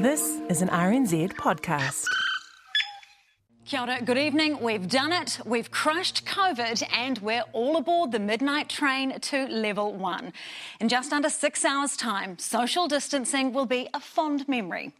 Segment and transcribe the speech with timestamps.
[0.00, 2.04] This is an RNZ podcast.
[3.64, 4.60] Kia ora, good evening.
[4.60, 5.40] We've done it.
[5.44, 10.32] We've crushed COVID and we're all aboard the midnight train to level one.
[10.78, 14.92] In just under six hours' time, social distancing will be a fond memory.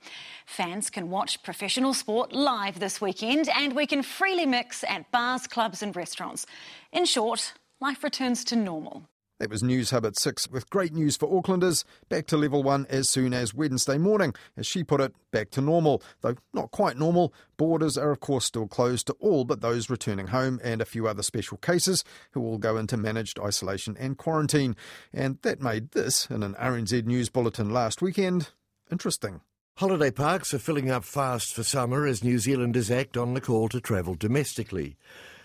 [0.46, 5.46] Fans can watch professional sport live this weekend and we can freely mix at bars,
[5.46, 6.44] clubs, and restaurants.
[6.92, 9.04] In short, life returns to normal.
[9.38, 11.84] That was Newshub at 6 with great news for Aucklanders.
[12.08, 14.34] Back to level 1 as soon as Wednesday morning.
[14.56, 16.02] As she put it, back to normal.
[16.22, 20.28] Though not quite normal, borders are of course still closed to all but those returning
[20.28, 24.74] home and a few other special cases who will go into managed isolation and quarantine.
[25.12, 28.50] And that made this, in an RNZ News bulletin last weekend,
[28.90, 29.40] interesting.
[29.76, 33.68] Holiday parks are filling up fast for summer as New Zealanders act on the call
[33.68, 34.96] to travel domestically.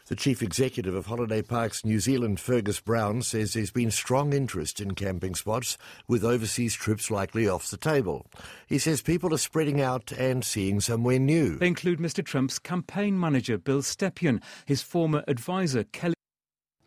[0.07, 4.81] The chief executive of Holiday Parks New Zealand, Fergus Brown, says there's been strong interest
[4.81, 5.77] in camping spots,
[6.09, 8.27] with overseas trips likely off the table.
[8.67, 11.55] He says people are spreading out and seeing somewhere new.
[11.55, 12.23] They include Mr.
[12.23, 16.15] Trump's campaign manager, Bill Stepien, his former advisor, Kelly.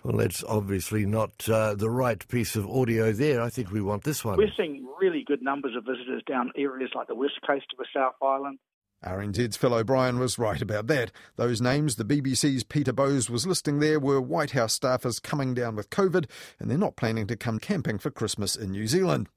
[0.05, 3.41] Well, that's obviously not uh, the right piece of audio there.
[3.41, 4.37] I think we want this one.
[4.37, 7.87] We're seeing really good numbers of visitors down areas like the west coast of the
[7.95, 8.59] South Island,
[9.05, 11.13] RNZ's Phil O'Brien was right about that.
[11.37, 15.77] Those names the BBC's Peter Bowes was listing there were White House staffers coming down
[15.77, 19.29] with COVID, and they're not planning to come camping for Christmas in New Zealand.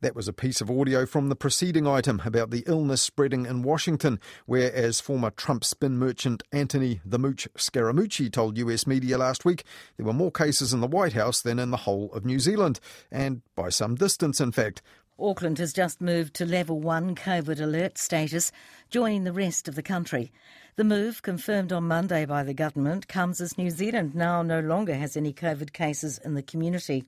[0.00, 3.62] That was a piece of audio from the preceding item about the illness spreading in
[3.62, 9.44] Washington, where, as former Trump spin merchant Anthony the Mooch Scaramucci told US media last
[9.44, 9.64] week,
[9.96, 12.78] there were more cases in the White House than in the whole of New Zealand,
[13.10, 14.82] and by some distance, in fact.
[15.20, 18.52] Auckland has just moved to level one COVID alert status,
[18.88, 20.30] joining the rest of the country.
[20.76, 24.94] The move, confirmed on Monday by the government, comes as New Zealand now no longer
[24.94, 27.04] has any COVID cases in the community.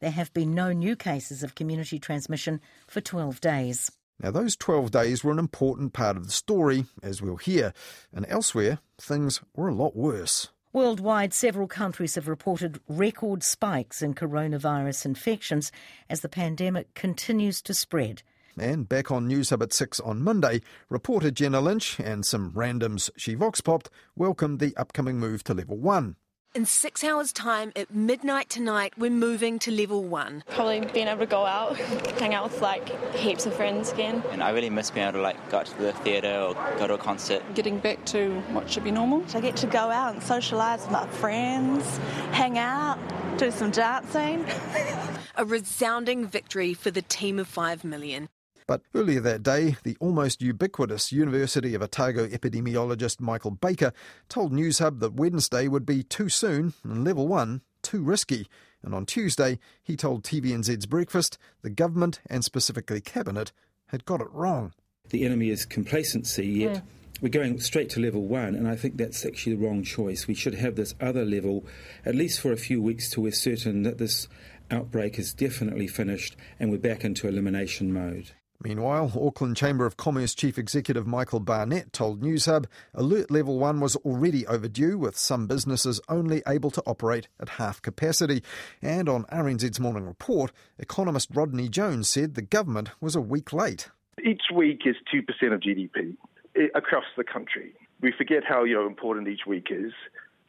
[0.00, 3.92] There have been no new cases of community transmission for 12 days.
[4.18, 7.74] Now, those 12 days were an important part of the story, as we'll hear,
[8.12, 10.48] and elsewhere, things were a lot worse.
[10.74, 15.70] Worldwide, several countries have reported record spikes in coronavirus infections
[16.10, 18.24] as the pandemic continues to spread.
[18.58, 23.36] And back on Newshub at 6 on Monday, reporter Jenna Lynch and some randoms she
[23.36, 26.16] vox popped welcomed the upcoming move to level 1.
[26.54, 30.44] In six hours' time, at midnight tonight, we're moving to level one.
[30.50, 31.76] Probably being able to go out,
[32.20, 34.22] hang out with like heaps of friends again.
[34.30, 36.94] And I really miss being able to like go to the theatre or go to
[36.94, 37.42] a concert.
[37.56, 39.26] Getting back to what should be normal.
[39.26, 41.84] So I get to go out and socialise with my friends,
[42.30, 43.00] hang out,
[43.36, 44.46] do some dancing.
[45.36, 48.28] a resounding victory for the team of five million.
[48.66, 53.92] But earlier that day, the almost ubiquitous University of Otago epidemiologist Michael Baker
[54.28, 58.48] told Newshub that Wednesday would be too soon and level one too risky.
[58.82, 63.52] And on Tuesday, he told TVNZ's Breakfast the government and specifically Cabinet
[63.88, 64.72] had got it wrong.
[65.10, 66.74] The enemy is complacency, yet.
[66.74, 66.80] Yeah.
[67.20, 70.26] We're going straight to level one, and I think that's actually the wrong choice.
[70.26, 71.64] We should have this other level,
[72.04, 74.26] at least for a few weeks, till we're certain that this
[74.70, 78.32] outbreak is definitely finished and we're back into elimination mode.
[78.62, 83.96] Meanwhile, Auckland Chamber of Commerce Chief Executive Michael Barnett told Newshub Alert Level 1 was
[83.96, 88.42] already overdue, with some businesses only able to operate at half capacity.
[88.80, 93.88] And on RNZ's morning report, economist Rodney Jones said the government was a week late.
[94.24, 96.16] Each week is 2% of GDP
[96.56, 97.74] eh, across the country.
[98.00, 99.92] We forget how you know, important each week is.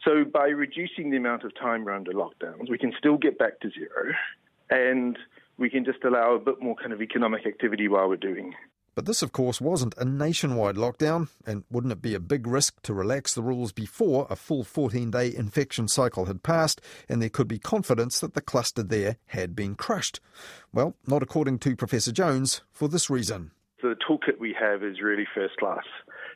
[0.03, 3.59] So by reducing the amount of time we're under lockdowns, we can still get back
[3.61, 4.13] to zero.
[4.69, 5.17] And
[5.57, 8.53] we can just allow a bit more kind of economic activity while we're doing.
[8.95, 12.81] But this, of course, wasn't a nationwide lockdown, and wouldn't it be a big risk
[12.83, 16.79] to relax the rules before a full 14 day infection cycle had passed
[17.09, 20.21] and there could be confidence that the cluster there had been crushed?
[20.71, 23.51] Well, not according to Professor Jones, for this reason.
[23.81, 25.83] So the toolkit we have is really first class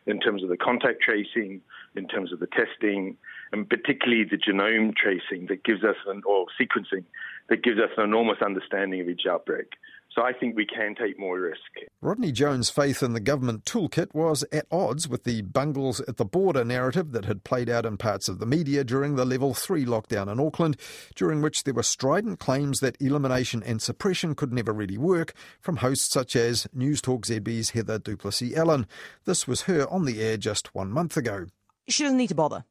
[0.05, 1.61] in terms of the contact tracing,
[1.95, 3.17] in terms of the testing,
[3.53, 7.05] and particularly the genome tracing that gives us an, or sequencing
[7.49, 9.67] that gives us an enormous understanding of each outbreak.
[10.15, 11.59] So I think we can take more risk.
[12.01, 16.25] Rodney Jones' faith in the government toolkit was at odds with the bungles at the
[16.25, 19.85] border narrative that had played out in parts of the media during the level 3
[19.85, 20.77] lockdown in Auckland,
[21.15, 25.77] during which there were strident claims that elimination and suppression could never really work from
[25.77, 28.87] hosts such as News Talk ZB's Heather du Plessis-Allen.
[29.25, 31.45] This was her on the air just one month ago.
[31.87, 32.65] She doesn't need to bother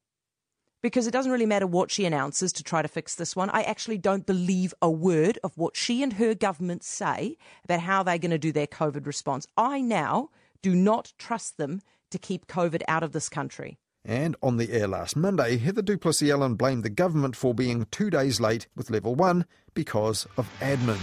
[0.82, 3.50] because it doesn't really matter what she announces to try to fix this one.
[3.50, 8.02] I actually don't believe a word of what she and her government say about how
[8.02, 9.46] they're going to do their COVID response.
[9.56, 10.30] I now
[10.62, 13.78] do not trust them to keep COVID out of this country.
[14.04, 18.08] And on the air last Monday, Heather du Plessis-Allen blamed the government for being two
[18.08, 20.98] days late with level one because of admin.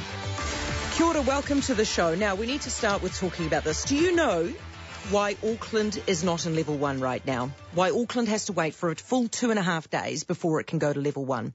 [0.95, 2.15] Kia ora, welcome to the show.
[2.15, 3.83] Now, we need to start with talking about this.
[3.83, 4.51] Do you know
[5.11, 7.51] why Auckland is not in level one right now?
[7.75, 10.67] Why Auckland has to wait for a full two and a half days before it
[10.67, 11.53] can go to level one?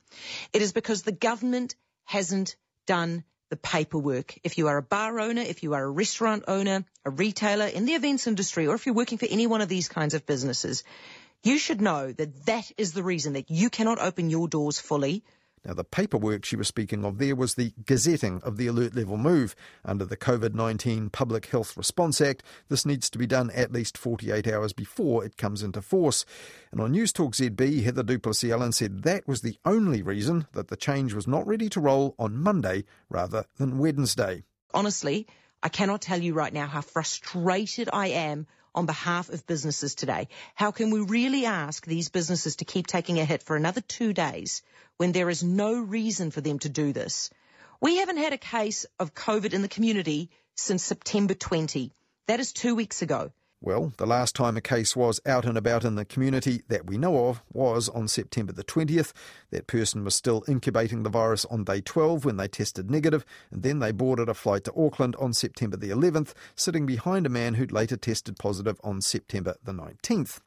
[0.52, 1.74] It is because the government
[2.04, 2.54] hasn't
[2.86, 4.38] done the paperwork.
[4.44, 7.86] If you are a bar owner, if you are a restaurant owner, a retailer in
[7.86, 10.84] the events industry, or if you're working for any one of these kinds of businesses,
[11.42, 15.24] you should know that that is the reason that you cannot open your doors fully
[15.64, 19.18] now, the paperwork she was speaking of there was the gazetting of the alert level
[19.18, 19.54] move.
[19.84, 23.98] Under the COVID 19 Public Health Response Act, this needs to be done at least
[23.98, 26.24] 48 hours before it comes into force.
[26.72, 30.68] And on News Talk ZB, Heather du Plessis-Allen said that was the only reason that
[30.68, 34.44] the change was not ready to roll on Monday rather than Wednesday.
[34.72, 35.26] Honestly,
[35.62, 40.28] I cannot tell you right now how frustrated I am on behalf of businesses today.
[40.54, 44.12] How can we really ask these businesses to keep taking a hit for another two
[44.12, 44.62] days
[44.96, 47.30] when there is no reason for them to do this?
[47.80, 51.92] We haven't had a case of COVID in the community since September 20.
[52.26, 53.32] That is two weeks ago.
[53.62, 56.96] Well, the last time a case was out and about in the community that we
[56.96, 59.12] know of was on September the 20th.
[59.50, 63.62] That person was still incubating the virus on day 12 when they tested negative, and
[63.62, 67.52] then they boarded a flight to Auckland on September the 11th, sitting behind a man
[67.52, 70.40] who'd later tested positive on September the 19th.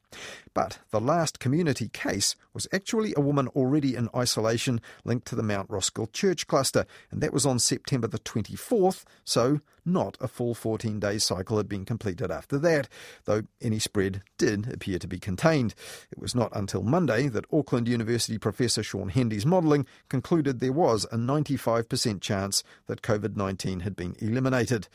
[0.53, 5.43] But the last community case was actually a woman already in isolation linked to the
[5.43, 10.55] Mount Roskill Church cluster, and that was on September the 24th, so not a full
[10.55, 12.87] 14 day cycle had been completed after that,
[13.25, 15.73] though any spread did appear to be contained.
[16.11, 21.05] It was not until Monday that Auckland University Professor Shaun Hendy's modelling concluded there was
[21.05, 24.87] a 95% chance that COVID 19 had been eliminated.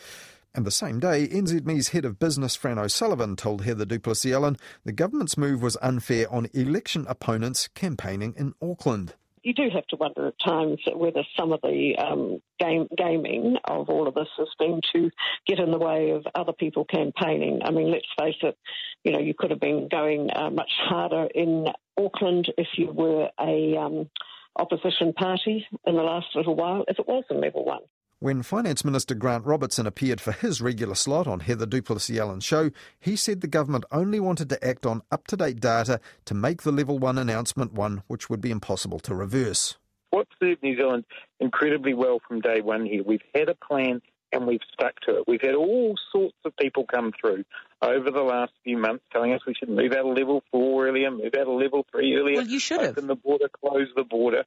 [0.55, 4.93] And the same day, NZME's head of business, Fran O'Sullivan, told Heather du Plessis-Allen the
[4.93, 9.15] government's move was unfair on election opponents campaigning in Auckland.
[9.43, 13.89] You do have to wonder at times whether some of the um, game, gaming of
[13.89, 15.11] all of this has been to
[15.47, 17.61] get in the way of other people campaigning.
[17.65, 18.59] I mean, let's face it,
[19.05, 21.67] you know, you could have been going uh, much harder in
[21.97, 24.11] Auckland if you were a um,
[24.56, 27.83] opposition party in the last little while, if it was in level one.
[28.20, 32.73] When Finance Minister Grant Robertson appeared for his regular slot on Heather du Plessis-Allen's show,
[32.99, 36.62] he said the government only wanted to act on up to date data to make
[36.62, 39.76] the Level 1 announcement one which would be impossible to reverse.
[40.11, 41.05] What served New Zealand
[41.38, 45.25] incredibly well from day one here, we've had a plan and we've stuck to it.
[45.29, 47.44] We've had all sorts of people come through
[47.82, 51.12] over the last few months telling us we should move out of level four earlier,
[51.12, 52.99] move out of level three earlier, well, you should have.
[52.99, 54.44] open the border, close the border.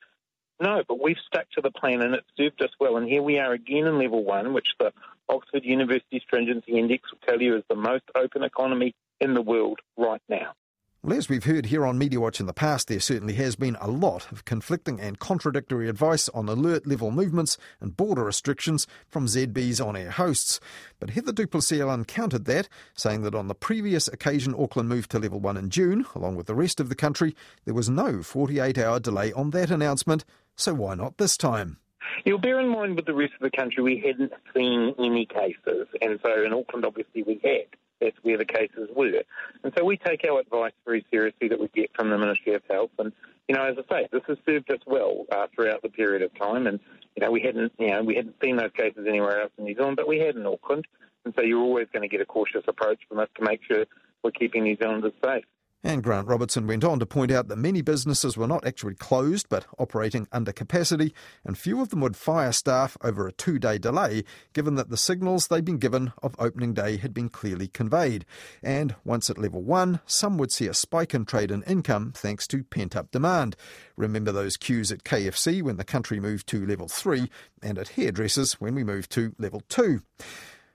[0.61, 2.95] No, but we've stuck to the plan and it served us well.
[2.97, 4.93] And here we are again in level one, which the
[5.27, 9.79] Oxford University Stringency Index will tell you is the most open economy in the world
[9.97, 10.53] right now.
[11.03, 13.75] Well, as we've heard here on Media Watch in the past, there certainly has been
[13.81, 19.25] a lot of conflicting and contradictory advice on alert level movements and border restrictions from
[19.25, 20.59] ZB's on air hosts.
[20.99, 25.17] But Heather du Plessis-Allen countered that, saying that on the previous occasion Auckland moved to
[25.17, 27.35] level 1 in June, along with the rest of the country,
[27.65, 30.23] there was no 48 hour delay on that announcement,
[30.61, 31.77] so why not this time?
[32.25, 35.87] You'll bear in mind with the rest of the country, we hadn't seen any cases,
[36.01, 37.67] and so in Auckland, obviously, we had.
[38.01, 39.21] That's where the cases were.
[39.63, 42.63] And so we take our advice very seriously that we get from the Ministry of
[42.67, 42.89] Health.
[42.97, 43.13] And,
[43.47, 46.33] you know, as I say, this has served us well uh, throughout the period of
[46.33, 46.65] time.
[46.65, 46.79] And,
[47.15, 49.75] you know, we hadn't, you know, we hadn't seen those cases anywhere else in New
[49.75, 50.87] Zealand, but we had in Auckland.
[51.25, 53.85] And so you're always going to get a cautious approach from us to make sure
[54.23, 55.45] we're keeping New Zealanders safe.
[55.83, 59.49] And Grant Robertson went on to point out that many businesses were not actually closed
[59.49, 63.79] but operating under capacity, and few of them would fire staff over a two day
[63.79, 64.23] delay,
[64.53, 68.25] given that the signals they'd been given of opening day had been clearly conveyed.
[68.61, 72.45] And once at level one, some would see a spike in trade and income thanks
[72.47, 73.55] to pent up demand.
[73.95, 77.31] Remember those queues at KFC when the country moved to level three,
[77.63, 80.01] and at hairdressers when we moved to level two.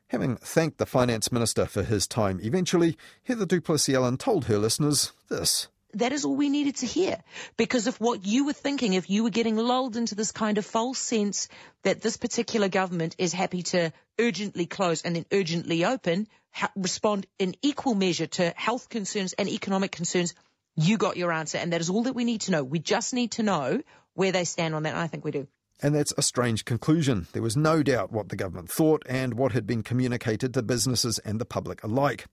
[0.08, 0.44] Having hmm.
[0.44, 5.68] thanked the Finance Minister for his time eventually, Heather du Plessis-Allen told her listeners this.
[5.94, 7.22] That is all we needed to hear.
[7.56, 10.66] Because if what you were thinking, if you were getting lulled into this kind of
[10.66, 11.48] false sense
[11.84, 17.26] that this particular government is happy to urgently close and then urgently open, ha- respond
[17.38, 20.34] in equal measure to health concerns and economic concerns,
[20.74, 21.58] you got your answer.
[21.58, 22.62] And that is all that we need to know.
[22.62, 23.80] We just need to know
[24.14, 24.90] where they stand on that.
[24.90, 25.48] And I think we do.
[25.82, 27.26] And that's a strange conclusion.
[27.32, 31.18] There was no doubt what the government thought and what had been communicated to businesses
[31.18, 32.26] and the public alike.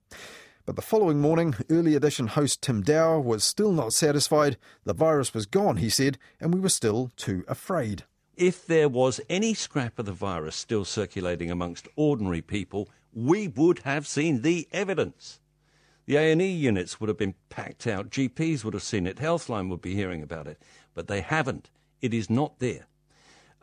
[0.66, 4.56] But the following morning, early edition host Tim Dower was still not satisfied.
[4.84, 8.04] The virus was gone, he said, and we were still too afraid.
[8.34, 13.80] If there was any scrap of the virus still circulating amongst ordinary people, we would
[13.80, 15.38] have seen the evidence.
[16.06, 19.82] The A&E units would have been packed out, GPs would have seen it, Healthline would
[19.82, 20.60] be hearing about it,
[20.94, 21.70] but they haven't.
[22.00, 22.86] It is not there.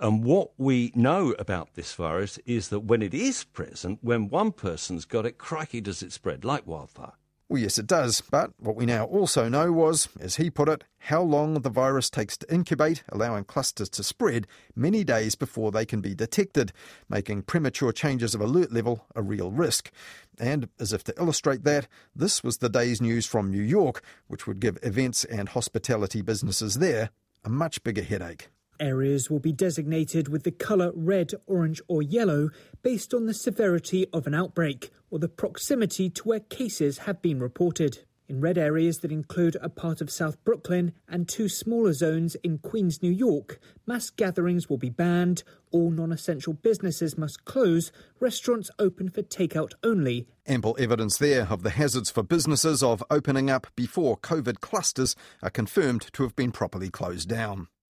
[0.01, 4.51] And what we know about this virus is that when it is present, when one
[4.51, 7.13] person's got it, crikey, does it spread like wildfire.
[7.47, 8.19] Well, yes, it does.
[8.21, 12.09] But what we now also know was, as he put it, how long the virus
[12.09, 16.71] takes to incubate, allowing clusters to spread many days before they can be detected,
[17.07, 19.91] making premature changes of alert level a real risk.
[20.39, 24.47] And as if to illustrate that, this was the day's news from New York, which
[24.47, 27.11] would give events and hospitality businesses there
[27.43, 28.49] a much bigger headache.
[28.81, 32.49] Areas will be designated with the colour red, orange, or yellow
[32.81, 37.39] based on the severity of an outbreak or the proximity to where cases have been
[37.39, 37.99] reported.
[38.27, 42.59] In red areas that include a part of South Brooklyn and two smaller zones in
[42.59, 48.71] Queens, New York, mass gatherings will be banned, all non essential businesses must close, restaurants
[48.79, 50.27] open for takeout only.
[50.47, 55.49] Ample evidence there of the hazards for businesses of opening up before COVID clusters are
[55.49, 57.67] confirmed to have been properly closed down.